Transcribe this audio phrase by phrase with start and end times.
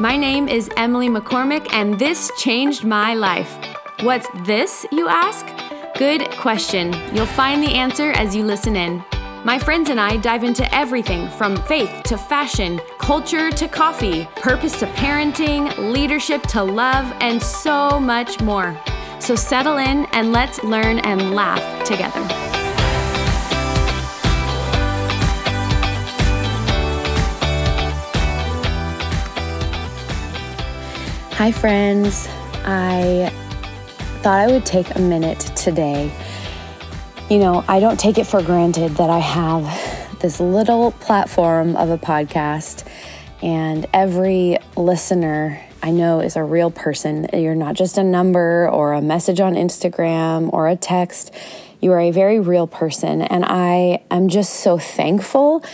[0.00, 3.54] My name is Emily McCormick, and this changed my life.
[4.00, 5.44] What's this, you ask?
[5.98, 6.94] Good question.
[7.14, 9.04] You'll find the answer as you listen in.
[9.44, 14.78] My friends and I dive into everything from faith to fashion, culture to coffee, purpose
[14.78, 18.80] to parenting, leadership to love, and so much more.
[19.18, 22.49] So settle in and let's learn and laugh together.
[31.40, 32.28] Hi, friends.
[32.66, 33.32] I
[34.20, 36.12] thought I would take a minute today.
[37.30, 41.88] You know, I don't take it for granted that I have this little platform of
[41.88, 42.86] a podcast,
[43.40, 47.26] and every listener I know is a real person.
[47.32, 51.32] You're not just a number or a message on Instagram or a text.
[51.80, 53.22] You are a very real person.
[53.22, 55.64] And I am just so thankful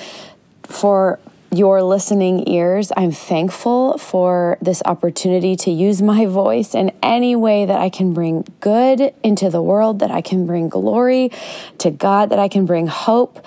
[0.62, 1.18] for
[1.56, 2.92] your listening ears.
[2.96, 8.12] I'm thankful for this opportunity to use my voice in any way that I can
[8.12, 11.30] bring good into the world, that I can bring glory
[11.78, 13.44] to God, that I can bring hope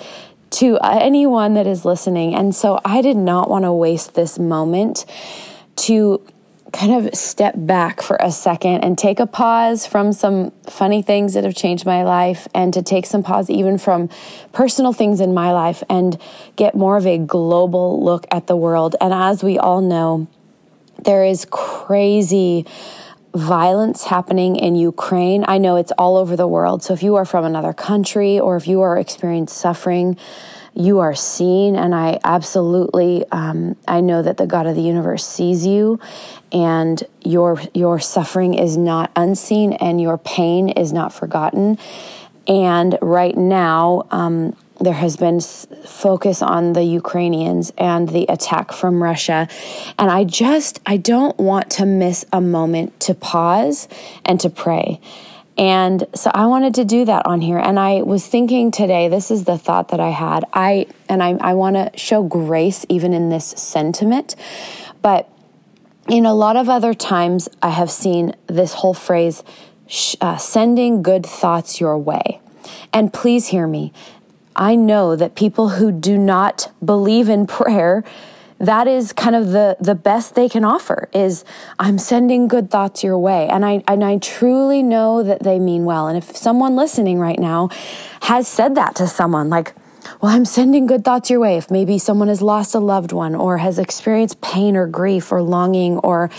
[0.51, 2.33] to anyone that is listening.
[2.33, 5.05] And so I did not want to waste this moment
[5.75, 6.25] to
[6.71, 11.33] kind of step back for a second and take a pause from some funny things
[11.33, 14.09] that have changed my life and to take some pause even from
[14.51, 16.19] personal things in my life and
[16.55, 18.95] get more of a global look at the world.
[19.01, 20.27] And as we all know,
[21.03, 22.65] there is crazy
[23.33, 25.45] violence happening in Ukraine.
[25.47, 26.83] I know it's all over the world.
[26.83, 30.17] So if you are from another country or if you are experiencing suffering,
[30.73, 35.25] you are seen and i absolutely um, i know that the god of the universe
[35.25, 35.99] sees you
[36.51, 41.77] and your your suffering is not unseen and your pain is not forgotten
[42.47, 49.03] and right now um, there has been focus on the Ukrainians and the attack from
[49.03, 49.47] Russia.
[49.97, 53.87] And I just, I don't want to miss a moment to pause
[54.25, 55.01] and to pray.
[55.59, 57.57] And so I wanted to do that on here.
[57.57, 60.45] And I was thinking today, this is the thought that I had.
[60.53, 64.37] I and I, I want to show grace even in this sentiment.
[65.01, 65.29] But
[66.07, 69.43] in a lot of other times, I have seen this whole phrase,
[70.21, 72.39] uh, sending good thoughts your way.
[72.93, 73.91] And please hear me.
[74.55, 78.05] I know that people who do not believe in prayer
[78.59, 81.45] that is kind of the the best they can offer is
[81.79, 85.85] I'm sending good thoughts your way and I and I truly know that they mean
[85.85, 87.69] well and if someone listening right now
[88.21, 89.73] has said that to someone like
[90.21, 93.33] well I'm sending good thoughts your way if maybe someone has lost a loved one
[93.33, 96.29] or has experienced pain or grief or longing or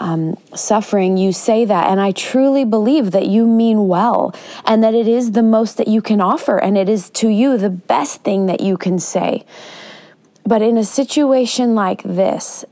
[0.00, 1.90] um, suffering, you say that.
[1.90, 5.88] And I truly believe that you mean well and that it is the most that
[5.88, 9.44] you can offer and it is to you the best thing that you can say.
[10.48, 12.64] But in a situation like this,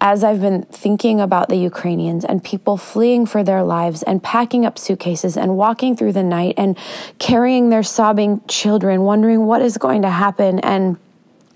[0.00, 4.66] as I've been thinking about the Ukrainians and people fleeing for their lives and packing
[4.66, 6.76] up suitcases and walking through the night and
[7.20, 10.96] carrying their sobbing children, wondering what is going to happen, and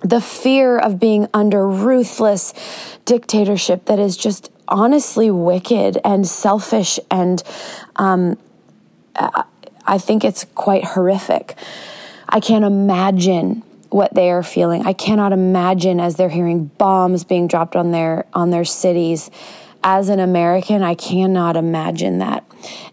[0.03, 2.55] the fear of being under ruthless
[3.05, 7.43] dictatorship that is just honestly wicked and selfish, and
[7.97, 8.39] um,
[9.85, 11.57] I think it's quite horrific.
[12.29, 14.87] I can't imagine what they are feeling.
[14.87, 19.31] I cannot imagine as they're hearing bombs being dropped on their on their cities.
[19.83, 22.45] As an American, I cannot imagine that.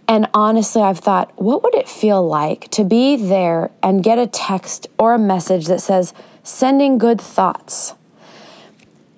[0.08, 4.28] And honestly, I've thought, what would it feel like to be there and get a
[4.28, 7.96] text or a message that says sending good thoughts?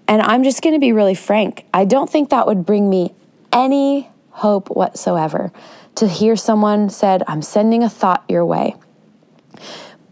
[0.07, 1.65] And I'm just going to be really frank.
[1.73, 3.13] I don't think that would bring me
[3.51, 5.51] any hope whatsoever
[5.95, 8.75] to hear someone said, I'm sending a thought your way.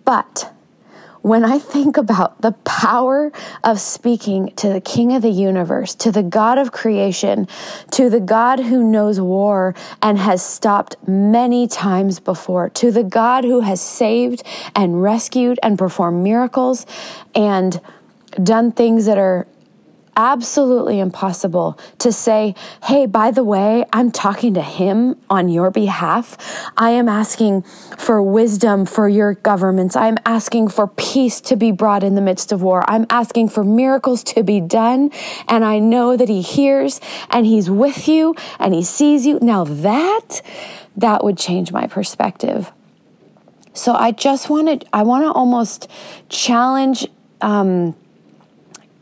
[0.06, 0.53] But
[1.24, 3.32] when I think about the power
[3.64, 7.48] of speaking to the King of the universe, to the God of creation,
[7.92, 13.46] to the God who knows war and has stopped many times before, to the God
[13.46, 14.44] who has saved
[14.76, 16.86] and rescued and performed miracles
[17.34, 17.80] and
[18.44, 19.48] done things that are
[20.16, 26.38] absolutely impossible to say, hey, by the way, I'm talking to him on your behalf.
[26.78, 27.64] I am asking
[27.98, 29.96] for wisdom for your governments.
[29.96, 32.84] I'm asking for peace to be brought in the midst of war.
[32.90, 35.12] I'm asking for miracles to be done.
[35.48, 39.40] And I know that he hears and he's with you and he sees you.
[39.42, 40.42] Now that,
[40.98, 42.72] that would change my perspective.
[43.74, 45.90] So I just wanted, I want to almost
[46.30, 47.08] challenge,
[47.42, 47.96] um,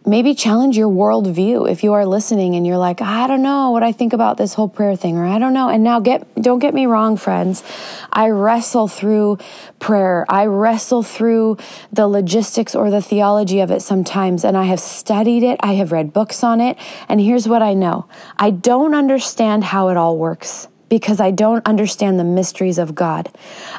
[0.06, 3.84] maybe challenge your worldview if you are listening and you're like i don't know what
[3.84, 5.70] i think about this whole prayer thing or i don't know.
[5.70, 7.64] And now get don't get me wrong friends.
[8.12, 9.38] I wrestle through
[9.80, 10.26] prayer.
[10.30, 11.58] I wrestle through
[11.92, 15.60] the logistics or the theology of it sometimes and i have studied it.
[15.62, 16.78] I have read books on it.
[17.10, 18.08] And here's what i know.
[18.38, 23.30] I don't understand how it all works because I don't understand the mysteries of God.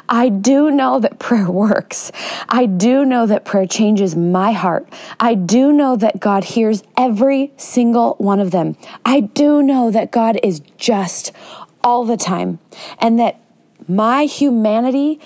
[0.09, 2.11] I do know that prayer works.
[2.49, 4.91] I do know that prayer changes my heart.
[5.19, 8.75] I do know that God hears every single one of them.
[9.05, 11.31] I do know that God is just
[11.83, 12.57] all the time
[12.97, 13.39] and that
[13.87, 15.19] my humanity,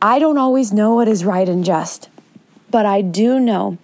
[0.00, 2.08] I don't always know what is right and just,
[2.70, 3.78] but I do know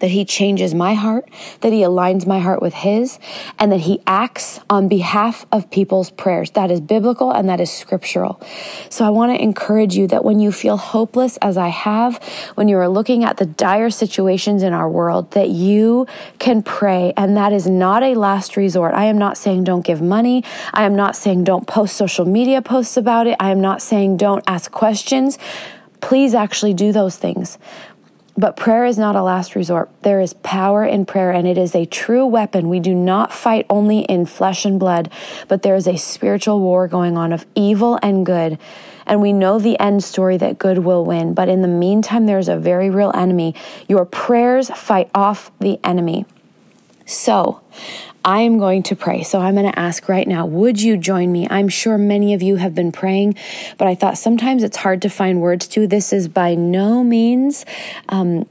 [0.00, 1.28] that He changes my heart,
[1.60, 3.18] that He aligns my heart with His,
[3.58, 6.50] and that He acts on behalf of people's prayers.
[6.50, 8.40] That is biblical and that is scriptural.
[8.88, 12.22] So I want to encourage you that when you feel hopeless, as I have,
[12.54, 16.06] when you are looking at the dire situations in our world, that you
[16.38, 18.94] can pray, and that is not a last resort.
[18.94, 20.44] I am not saying don't give money.
[20.72, 23.36] I am not saying don't post social media posts about it.
[23.38, 25.38] I am not saying don't ask questions
[26.00, 27.58] please actually do those things.
[28.40, 29.90] But prayer is not a last resort.
[30.00, 32.70] There is power in prayer, and it is a true weapon.
[32.70, 35.12] We do not fight only in flesh and blood,
[35.46, 38.58] but there is a spiritual war going on of evil and good.
[39.06, 41.34] And we know the end story that good will win.
[41.34, 43.54] But in the meantime, there's a very real enemy.
[43.88, 46.24] Your prayers fight off the enemy.
[47.10, 47.60] So,
[48.24, 49.22] I am going to pray.
[49.22, 51.46] So I'm going to ask right now, would you join me?
[51.50, 53.36] I'm sure many of you have been praying,
[53.78, 55.86] but I thought sometimes it's hard to find words to.
[55.86, 57.64] This is by no means
[58.10, 58.46] um,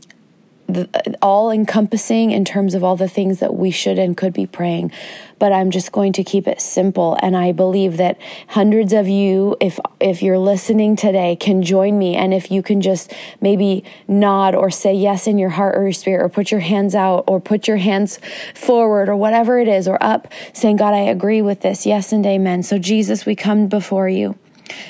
[1.21, 4.92] all encompassing in terms of all the things that we should and could be praying
[5.39, 7.18] but I'm just going to keep it simple.
[7.21, 8.19] And I believe that
[8.50, 12.16] hundreds of you if if you're listening today can join me.
[12.16, 15.94] And if you can just maybe nod or say yes in your heart or your
[15.94, 18.19] spirit or put your hands out or put your hands
[18.54, 21.86] forward or whatever it is or up saying God I agree with this.
[21.86, 22.63] Yes and amen.
[22.63, 24.38] So Jesus we come before you.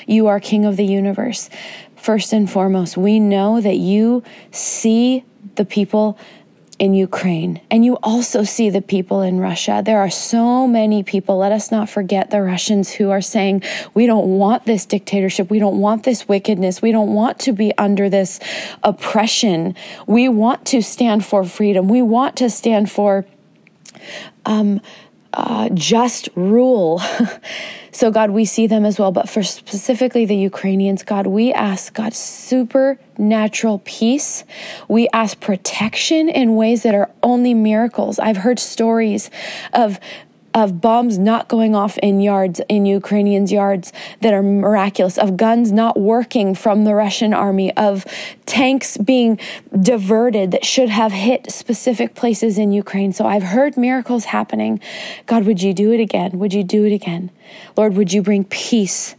[0.06, 1.48] You are king of the universe.
[1.96, 5.24] First and foremost we know that you see
[5.56, 6.18] the people
[6.80, 9.82] in Ukraine, and you also see the people in Russia.
[9.84, 11.36] There are so many people.
[11.36, 15.50] Let us not forget the Russians who are saying, We don't want this dictatorship.
[15.50, 16.80] We don't want this wickedness.
[16.80, 18.40] We don't want to be under this
[18.82, 19.76] oppression.
[20.06, 21.86] We want to stand for freedom.
[21.86, 23.26] We want to stand for
[24.46, 24.80] um,
[25.32, 27.00] uh, just rule.
[27.92, 29.12] So, God, we see them as well.
[29.12, 34.44] But for specifically the Ukrainians, God, we ask, God, supernatural peace.
[34.88, 38.18] We ask protection in ways that are only miracles.
[38.18, 39.30] I've heard stories
[39.72, 39.98] of
[40.54, 45.70] of bombs not going off in yards, in Ukrainians' yards that are miraculous, of guns
[45.70, 48.04] not working from the Russian army, of
[48.46, 49.38] tanks being
[49.80, 53.12] diverted that should have hit specific places in Ukraine.
[53.12, 54.80] So I've heard miracles happening.
[55.26, 56.38] God, would you do it again?
[56.38, 57.30] Would you do it again?
[57.76, 59.14] Lord, would you bring peace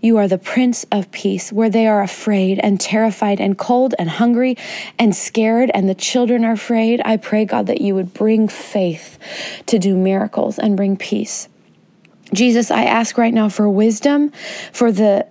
[0.00, 4.08] you are the Prince of Peace, where they are afraid and terrified and cold and
[4.10, 4.56] hungry
[4.98, 7.00] and scared, and the children are afraid.
[7.04, 9.18] I pray, God, that you would bring faith
[9.66, 11.48] to do miracles and bring peace.
[12.32, 14.32] Jesus, I ask right now for wisdom
[14.72, 15.26] for the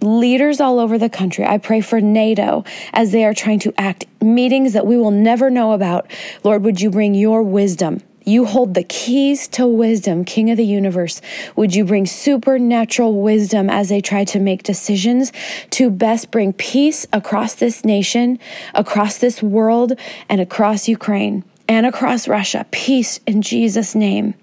[0.00, 1.44] leaders all over the country.
[1.44, 5.50] I pray for NATO as they are trying to act meetings that we will never
[5.50, 6.10] know about.
[6.42, 8.02] Lord, would you bring your wisdom?
[8.24, 11.20] You hold the keys to wisdom, King of the universe.
[11.56, 15.32] Would you bring supernatural wisdom as they try to make decisions
[15.70, 18.38] to best bring peace across this nation,
[18.74, 19.92] across this world,
[20.28, 22.66] and across Ukraine and across Russia?
[22.70, 24.34] Peace in Jesus' name.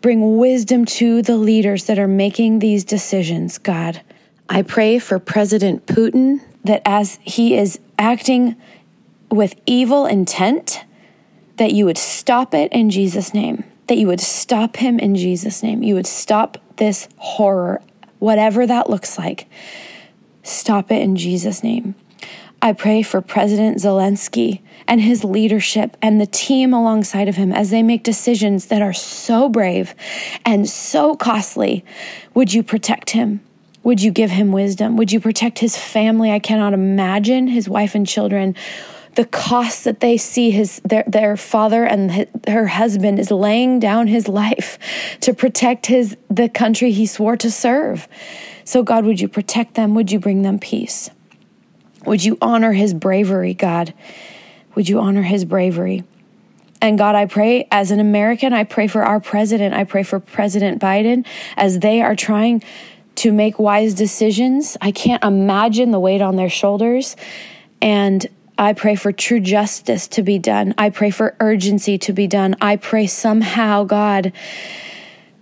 [0.00, 4.00] Bring wisdom to the leaders that are making these decisions, God.
[4.48, 8.56] I pray for President Putin that as he is acting
[9.30, 10.84] with evil intent,
[11.56, 15.62] that you would stop it in Jesus' name, that you would stop him in Jesus'
[15.62, 15.82] name.
[15.82, 17.80] You would stop this horror,
[18.18, 19.48] whatever that looks like.
[20.42, 21.94] Stop it in Jesus' name.
[22.62, 27.70] I pray for President Zelensky and his leadership and the team alongside of him as
[27.70, 29.94] they make decisions that are so brave
[30.44, 31.84] and so costly.
[32.34, 33.40] Would you protect him?
[33.82, 34.96] Would you give him wisdom?
[34.96, 36.32] Would you protect his family?
[36.32, 38.56] I cannot imagine his wife and children
[39.16, 43.80] the cost that they see his their, their father and his, her husband is laying
[43.80, 44.78] down his life
[45.20, 48.06] to protect his the country he swore to serve.
[48.64, 49.94] So God, would you protect them?
[49.94, 51.10] Would you bring them peace?
[52.04, 53.94] Would you honor his bravery, God?
[54.74, 56.04] Would you honor his bravery?
[56.82, 59.74] And God, I pray as an American, I pray for our president.
[59.74, 62.62] I pray for President Biden as they are trying
[63.16, 64.76] to make wise decisions.
[64.82, 67.16] I can't imagine the weight on their shoulders.
[67.80, 68.26] And
[68.58, 70.74] I pray for true justice to be done.
[70.78, 72.56] I pray for urgency to be done.
[72.60, 74.32] I pray somehow, God,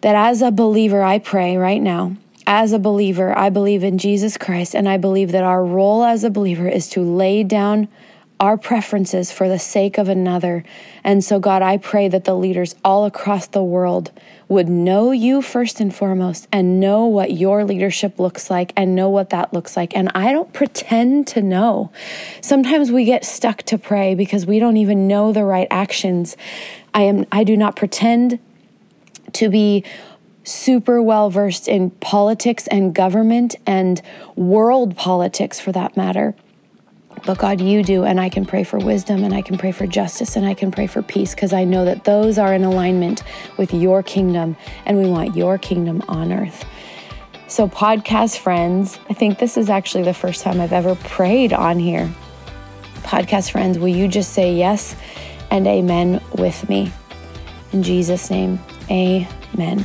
[0.01, 2.17] that as a believer, I pray right now,
[2.47, 6.25] as a believer, I believe in Jesus Christ, and I believe that our role as
[6.25, 7.89] a believer is to lay down
[8.45, 10.63] our preferences for the sake of another.
[11.03, 14.13] And so, God, I pray that the leaders all across the world
[14.49, 19.09] would know you first and foremost and know what your leadership looks like and know
[19.09, 19.97] what that looks like.
[19.97, 21.91] And I don't pretend to know.
[22.43, 26.37] Sometimes we get stuck to pray because we don't even know the right actions.
[26.93, 28.39] I am I do not pretend
[29.33, 29.85] to be
[30.45, 34.03] super well versed in politics and government and
[34.37, 36.35] world politics for that matter.
[37.27, 39.87] But God, you do, and I can pray for wisdom and I can pray for
[39.87, 43.23] justice and I can pray for peace because I know that those are in alignment
[43.57, 46.65] with your kingdom and we want your kingdom on earth.
[47.47, 51.79] So, podcast friends, I think this is actually the first time I've ever prayed on
[51.79, 52.13] here.
[53.05, 54.97] Podcast friends, will you just say yes
[55.51, 56.93] and amen with me?
[57.73, 58.59] In Jesus' name,
[58.91, 59.85] amen.